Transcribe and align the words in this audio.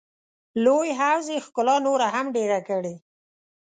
لوی 0.63 0.89
حوض 0.99 1.25
یې 1.33 1.39
ښکلا 1.45 1.75
نوره 1.87 2.07
هم 2.15 2.25
ډېره 2.35 2.59
کړې. 2.67 2.95